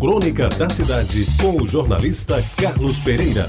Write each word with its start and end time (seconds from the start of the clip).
Crônica 0.00 0.48
da 0.50 0.70
Cidade, 0.70 1.26
com 1.42 1.60
o 1.60 1.66
jornalista 1.66 2.36
Carlos 2.56 3.00
Pereira. 3.00 3.46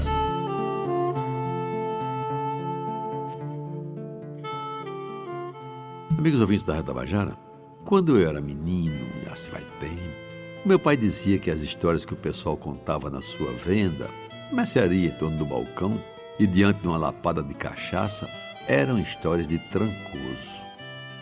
Amigos 6.18 6.40
ouvintes 6.40 6.64
da 6.64 6.74
Reta 6.74 6.92
Bajara, 6.92 7.38
quando 7.84 8.18
eu 8.18 8.28
era 8.28 8.40
menino, 8.40 9.06
já 9.24 9.36
se 9.36 9.48
vai 9.48 9.62
tempo, 9.78 10.02
meu 10.64 10.76
pai 10.76 10.96
dizia 10.96 11.38
que 11.38 11.52
as 11.52 11.60
histórias 11.60 12.04
que 12.04 12.14
o 12.14 12.16
pessoal 12.16 12.56
contava 12.56 13.08
na 13.08 13.22
sua 13.22 13.52
venda, 13.52 14.08
mercearia 14.50 15.06
em 15.06 15.18
torno 15.18 15.38
do 15.38 15.46
balcão 15.46 16.02
e 16.36 16.48
diante 16.48 16.80
de 16.80 16.88
uma 16.88 16.98
lapada 16.98 17.44
de 17.44 17.54
cachaça, 17.54 18.28
eram 18.66 18.98
histórias 18.98 19.46
de 19.46 19.60
trancoso. 19.70 20.64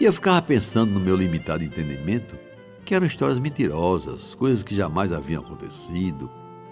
E 0.00 0.06
eu 0.06 0.12
ficava 0.12 0.40
pensando 0.40 0.92
no 0.92 1.00
meu 1.00 1.14
limitado 1.14 1.62
entendimento 1.62 2.47
que 2.88 2.94
eram 2.94 3.06
histórias 3.06 3.38
mentirosas, 3.38 4.34
coisas 4.34 4.62
que 4.62 4.74
jamais 4.74 5.12
haviam 5.12 5.42
acontecido, 5.42 6.30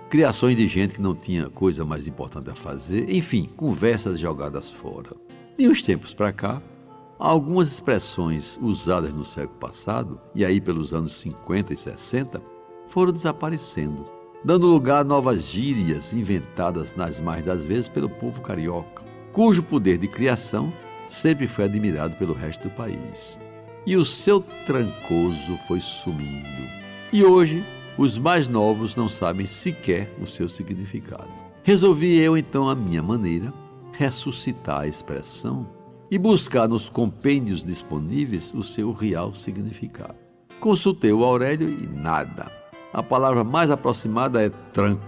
criações 0.09 0.56
de 0.56 0.66
gente 0.66 0.95
que 0.95 1.02
não 1.02 1.15
tinha 1.15 1.51
coisa 1.51 1.84
mais 1.84 2.06
importante 2.06 2.48
a 2.48 2.55
fazer, 2.55 3.11
enfim, 3.11 3.51
conversas 3.55 4.19
jogadas 4.19 4.70
fora. 4.70 5.11
De 5.59 5.69
uns 5.69 5.83
tempos 5.83 6.15
para 6.15 6.33
cá, 6.33 6.62
algumas 7.19 7.70
expressões 7.70 8.59
usadas 8.62 9.12
no 9.12 9.27
século 9.27 9.59
passado, 9.59 10.19
e 10.34 10.42
aí 10.42 10.59
pelos 10.59 10.95
anos 10.95 11.12
50 11.16 11.75
e 11.75 11.77
60, 11.77 12.41
foram 12.89 13.12
desaparecendo, 13.12 14.06
dando 14.42 14.67
lugar 14.67 15.01
a 15.01 15.05
novas 15.05 15.42
gírias 15.45 16.14
inventadas 16.14 16.95
nas 16.95 17.20
mais 17.20 17.45
das 17.45 17.67
vezes 17.67 17.91
pelo 17.91 18.09
povo 18.09 18.41
carioca, 18.41 19.05
cujo 19.34 19.62
poder 19.62 19.98
de 19.98 20.09
criação 20.09 20.73
sempre 21.11 21.47
foi 21.47 21.67
admirado 21.67 22.17
pelo 22.17 22.33
resto 22.33 22.70
do 22.70 22.75
país 22.75 23.39
e 23.87 23.97
o 23.97 24.05
seu 24.05 24.41
trancoso 24.67 25.57
foi 25.69 25.81
sumindo. 25.81 26.47
E 27.13 27.25
hoje, 27.25 27.65
os 27.97 28.19
mais 28.19 28.49
novos 28.49 28.97
não 28.97 29.09
sabem 29.09 29.47
sequer 29.47 30.12
o 30.21 30.27
seu 30.27 30.49
significado. 30.49 31.31
Resolvi 31.62 32.19
eu, 32.19 32.37
então, 32.37 32.69
a 32.69 32.75
minha 32.75 33.03
maneira, 33.03 33.53
ressuscitar 33.93 34.81
a 34.83 34.87
expressão 34.87 35.67
e 36.11 36.19
buscar 36.19 36.69
nos 36.69 36.89
compêndios 36.89 37.65
disponíveis 37.65 38.53
o 38.53 38.62
seu 38.62 38.93
real 38.93 39.34
significado. 39.34 40.17
Consultei 40.61 41.12
o 41.12 41.25
Aurélio 41.25 41.69
e 41.69 41.87
nada. 41.87 42.50
A 42.93 43.03
palavra 43.03 43.45
mais 43.45 43.71
aproximada 43.71 44.43
é 44.43 44.50
tranco, 44.73 45.05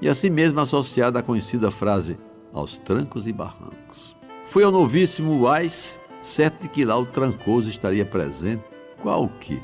e 0.00 0.08
assim 0.08 0.30
mesmo 0.30 0.60
associada 0.60 1.18
à 1.18 1.22
conhecida 1.22 1.70
frase 1.70 2.18
aos 2.52 2.78
trancos 2.78 3.26
e 3.26 3.32
barrancos. 3.32 4.16
Fui 4.48 4.64
ao 4.64 4.72
novíssimo 4.72 5.44
Weiss 5.44 5.99
certo 6.20 6.62
de 6.62 6.68
que 6.68 6.84
lá 6.84 6.98
o 6.98 7.06
Trancoso 7.06 7.68
estaria 7.68 8.04
presente, 8.04 8.64
qual 9.00 9.28
que, 9.40 9.60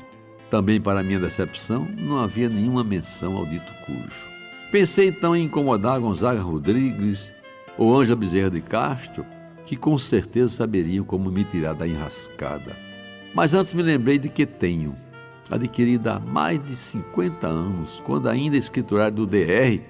também 0.49 0.79
para 0.79 1.03
minha 1.03 1.19
decepção, 1.19 1.87
não 1.97 2.19
havia 2.19 2.49
nenhuma 2.49 2.83
menção 2.83 3.37
ao 3.37 3.45
dito 3.45 3.71
cujo. 3.85 4.27
Pensei 4.71 5.09
então 5.09 5.35
em 5.35 5.45
incomodar 5.45 5.99
Gonzaga 5.99 6.41
Rodrigues 6.41 7.31
ou 7.77 7.95
Ângela 7.95 8.19
Bezerra 8.19 8.49
de 8.49 8.61
Castro, 8.61 9.25
que 9.65 9.75
com 9.75 9.97
certeza 9.97 10.55
saberiam 10.55 11.05
como 11.05 11.31
me 11.31 11.43
tirar 11.43 11.73
da 11.73 11.87
enrascada. 11.87 12.75
Mas 13.33 13.53
antes 13.53 13.73
me 13.73 13.83
lembrei 13.83 14.17
de 14.17 14.29
que 14.29 14.45
tenho, 14.45 14.95
adquirida 15.49 16.13
há 16.13 16.19
mais 16.19 16.61
de 16.63 16.75
50 16.75 17.47
anos, 17.47 18.01
quando 18.05 18.27
ainda 18.27 18.57
escriturário 18.57 19.15
do 19.15 19.27
DR, 19.27 19.81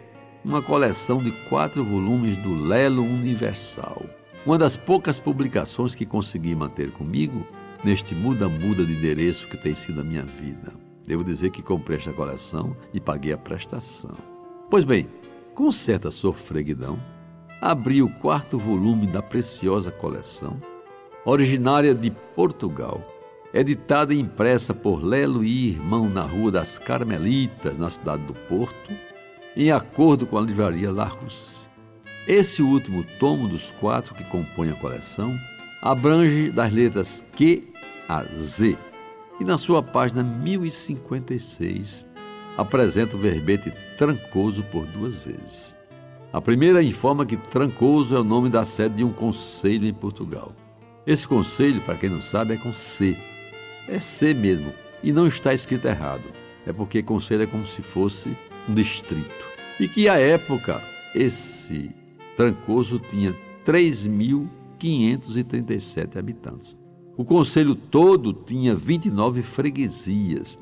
uma 0.44 0.62
coleção 0.62 1.18
de 1.22 1.32
quatro 1.50 1.84
volumes 1.84 2.36
do 2.38 2.64
Lelo 2.64 3.04
Universal. 3.04 4.04
Uma 4.48 4.58
das 4.58 4.78
poucas 4.78 5.20
publicações 5.20 5.94
que 5.94 6.06
consegui 6.06 6.56
manter 6.56 6.90
comigo 6.94 7.46
neste 7.84 8.16
muda-muda 8.16 8.86
de 8.86 8.94
endereço 8.94 9.46
que 9.46 9.58
tem 9.58 9.74
sido 9.74 10.00
a 10.00 10.04
minha 10.06 10.24
vida. 10.24 10.72
Devo 11.06 11.22
dizer 11.22 11.50
que 11.50 11.62
comprei 11.62 11.98
esta 11.98 12.14
coleção 12.14 12.74
e 12.94 13.00
paguei 13.02 13.34
a 13.34 13.38
prestação. 13.38 14.16
Pois 14.70 14.86
bem, 14.86 15.10
com 15.54 15.70
certa 15.70 16.10
sofreguidão, 16.10 16.98
abri 17.60 18.02
o 18.02 18.08
quarto 18.08 18.58
volume 18.58 19.06
da 19.06 19.22
preciosa 19.22 19.92
coleção, 19.92 20.62
originária 21.26 21.94
de 21.94 22.10
Portugal, 22.10 23.04
editada 23.54 24.14
e 24.14 24.20
impressa 24.22 24.74
por 24.74 25.04
Lelo 25.04 25.44
e 25.44 25.72
irmão 25.72 26.08
na 26.08 26.22
Rua 26.22 26.52
das 26.54 26.80
Carmelitas, 26.80 27.78
na 27.78 27.90
cidade 27.90 28.24
do 28.24 28.34
Porto, 28.34 28.94
em 29.58 29.74
acordo 29.74 30.26
com 30.26 30.38
a 30.38 30.42
livraria 30.42 30.90
La 30.90 31.10
esse 32.28 32.62
último 32.62 33.06
tomo 33.20 33.48
dos 33.48 33.72
quatro 33.72 34.14
que 34.14 34.24
compõem 34.26 34.72
a 34.72 34.76
coleção 34.76 35.40
abrange 35.82 36.52
das 36.52 36.74
letras 36.74 37.24
Q 37.36 37.64
a 38.10 38.24
Z 38.24 38.78
e 39.40 39.44
na 39.44 39.58
sua 39.58 39.82
página 39.82 40.24
1056 40.24 42.06
apresenta 42.58 43.16
o 43.16 43.20
verbete 43.20 43.72
Trancoso 43.96 44.64
por 44.64 44.86
duas 44.86 45.22
vezes. 45.22 45.76
A 46.34 46.42
primeira 46.42 46.84
informa 46.84 47.26
que 47.26 47.38
Trancoso 47.38 48.16
é 48.16 48.20
o 48.20 48.24
nome 48.24 48.50
da 48.50 48.66
sede 48.66 48.98
de 48.98 49.04
um 49.04 49.14
conselho 49.14 49.88
em 49.88 49.94
Portugal. 49.94 50.54
Esse 51.06 51.28
conselho, 51.28 51.80
para 51.82 51.96
quem 51.96 52.10
não 52.10 52.22
sabe, 52.22 52.56
é 52.56 52.58
com 52.58 52.74
C. 52.74 53.16
É 53.88 54.00
C 54.00 54.34
mesmo, 54.34 54.74
e 55.02 55.14
não 55.14 55.26
está 55.26 55.54
escrito 55.54 55.88
errado. 55.88 56.26
É 56.66 56.74
porque 56.74 57.02
conselho 57.02 57.44
é 57.44 57.48
como 57.48 57.66
se 57.66 57.82
fosse 57.82 58.36
um 58.68 58.74
distrito. 58.74 59.48
E 59.80 59.88
que 59.88 60.10
à 60.10 60.20
época 60.20 60.82
esse 61.16 61.92
Trancoso 62.38 63.00
tinha 63.00 63.36
3.537 63.66 66.16
habitantes. 66.18 66.78
O 67.18 67.26
conselho 67.26 67.74
todo 67.74 68.32
tinha 68.32 68.76
29 68.76 69.42
freguesias 69.42 70.60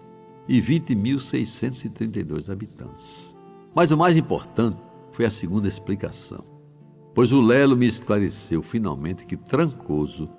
e 0.48 0.62
20.632 0.62 2.50
habitantes. 2.50 3.36
Mas 3.76 3.92
o 3.92 3.98
mais 3.98 4.16
importante 4.16 4.78
foi 5.12 5.26
a 5.26 5.30
segunda 5.30 5.68
explicação, 5.68 6.46
pois 7.14 7.34
o 7.34 7.42
Lelo 7.42 7.76
me 7.76 7.88
esclareceu 7.88 8.64
finalmente 8.64 9.26
que 9.26 9.36
Trancoso 9.36 10.30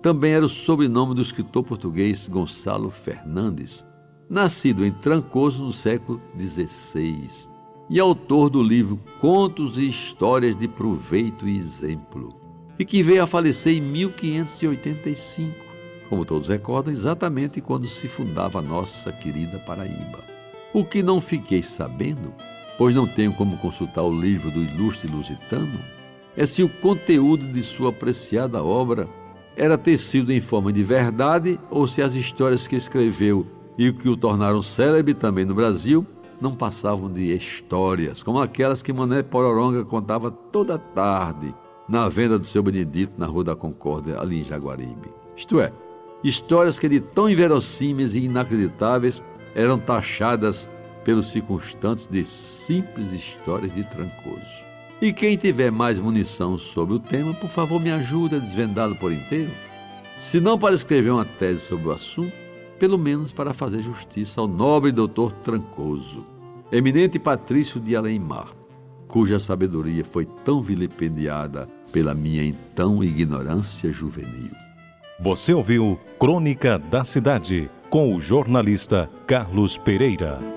também 0.00 0.32
era 0.32 0.46
o 0.46 0.48
sobrenome 0.48 1.14
do 1.14 1.20
escritor 1.20 1.62
português 1.62 2.26
Gonçalo 2.26 2.88
Fernandes, 2.88 3.84
nascido 4.30 4.82
em 4.82 4.92
Trancoso 4.92 5.62
no 5.62 5.74
século 5.74 6.22
XVI 6.38 7.54
e 7.88 8.00
autor 8.00 8.50
do 8.50 8.62
livro 8.62 8.98
Contos 9.20 9.78
e 9.78 9.86
Histórias 9.86 10.56
de 10.56 10.66
Proveito 10.66 11.46
e 11.46 11.56
Exemplo, 11.56 12.34
e 12.78 12.84
que 12.84 13.02
veio 13.02 13.22
a 13.22 13.26
falecer 13.26 13.76
em 13.76 13.80
1585, 13.80 15.54
como 16.08 16.24
todos 16.24 16.48
recordam, 16.48 16.92
exatamente 16.92 17.60
quando 17.60 17.86
se 17.86 18.08
fundava 18.08 18.58
a 18.58 18.62
nossa 18.62 19.12
querida 19.12 19.58
Paraíba. 19.60 20.18
O 20.74 20.84
que 20.84 21.02
não 21.02 21.20
fiquei 21.20 21.62
sabendo, 21.62 22.34
pois 22.76 22.94
não 22.94 23.06
tenho 23.06 23.32
como 23.32 23.56
consultar 23.56 24.02
o 24.02 24.20
livro 24.20 24.50
do 24.50 24.62
ilustre 24.62 25.10
lusitano, 25.10 25.78
é 26.36 26.44
se 26.44 26.62
o 26.62 26.68
conteúdo 26.68 27.46
de 27.50 27.62
sua 27.62 27.90
apreciada 27.90 28.62
obra 28.62 29.08
era 29.56 29.78
tecido 29.78 30.32
em 30.32 30.40
forma 30.40 30.72
de 30.72 30.84
verdade 30.84 31.58
ou 31.70 31.86
se 31.86 32.02
as 32.02 32.14
histórias 32.14 32.66
que 32.66 32.76
escreveu 32.76 33.46
e 33.78 33.90
que 33.92 34.08
o 34.08 34.16
tornaram 34.16 34.60
célebre 34.60 35.14
também 35.14 35.46
no 35.46 35.54
Brasil 35.54 36.06
não 36.40 36.54
passavam 36.54 37.10
de 37.10 37.34
histórias, 37.34 38.22
como 38.22 38.40
aquelas 38.40 38.82
que 38.82 38.92
Mané 38.92 39.22
Pororonga 39.22 39.84
contava 39.84 40.30
toda 40.30 40.78
tarde 40.78 41.54
na 41.88 42.08
venda 42.08 42.38
do 42.38 42.46
seu 42.46 42.62
Benedito 42.62 43.14
na 43.16 43.26
Rua 43.26 43.44
da 43.44 43.56
Concórdia, 43.56 44.20
ali 44.20 44.40
em 44.40 44.44
Jaguaribe. 44.44 45.10
Isto 45.36 45.60
é, 45.60 45.72
histórias 46.22 46.78
que 46.78 46.88
de 46.88 47.00
tão 47.00 47.28
inverossímeis 47.28 48.14
e 48.14 48.24
inacreditáveis 48.24 49.22
eram 49.54 49.78
taxadas 49.78 50.68
pelos 51.04 51.28
circunstantes 51.28 52.08
de 52.08 52.24
simples 52.24 53.12
histórias 53.12 53.72
de 53.74 53.84
Trancoso. 53.84 54.66
E 55.00 55.12
quem 55.12 55.36
tiver 55.36 55.70
mais 55.70 56.00
munição 56.00 56.58
sobre 56.58 56.94
o 56.94 56.98
tema, 56.98 57.34
por 57.34 57.50
favor 57.50 57.80
me 57.80 57.92
ajude 57.92 58.36
a 58.36 58.38
desvendá-lo 58.38 58.96
por 58.96 59.12
inteiro. 59.12 59.50
Se 60.18 60.40
não 60.40 60.58
para 60.58 60.74
escrever 60.74 61.10
uma 61.10 61.24
tese 61.24 61.60
sobre 61.60 61.88
o 61.88 61.92
assunto, 61.92 62.45
pelo 62.78 62.98
menos 62.98 63.32
para 63.32 63.54
fazer 63.54 63.80
justiça 63.80 64.40
ao 64.40 64.48
nobre 64.48 64.92
doutor 64.92 65.32
Trancoso, 65.32 66.24
eminente 66.70 67.18
patrício 67.18 67.80
de 67.80 67.96
Além-Mar, 67.96 68.52
cuja 69.08 69.38
sabedoria 69.38 70.04
foi 70.04 70.26
tão 70.44 70.60
vilipendiada 70.60 71.68
pela 71.92 72.14
minha 72.14 72.44
então 72.44 73.02
ignorância 73.02 73.92
juvenil. 73.92 74.50
Você 75.18 75.54
ouviu 75.54 75.98
Crônica 76.18 76.78
da 76.78 77.04
Cidade 77.04 77.70
com 77.88 78.14
o 78.14 78.20
jornalista 78.20 79.08
Carlos 79.26 79.78
Pereira. 79.78 80.55